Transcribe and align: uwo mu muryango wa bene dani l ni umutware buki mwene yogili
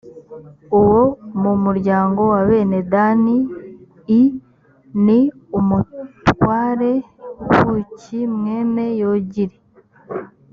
uwo 0.79 1.03
mu 1.41 1.53
muryango 1.63 2.21
wa 2.31 2.41
bene 2.47 2.79
dani 2.91 3.37
l 4.25 4.25
ni 5.05 5.19
umutware 5.59 6.91
buki 7.63 8.19
mwene 8.37 8.83
yogili 9.01 9.57